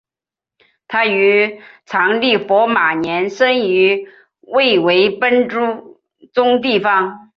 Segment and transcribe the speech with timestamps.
[0.87, 4.09] 他于藏历火马年生于
[4.41, 6.01] 卫堆奔珠
[6.33, 7.29] 宗地方。